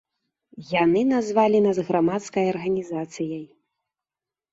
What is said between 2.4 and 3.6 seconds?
арганізацыяй.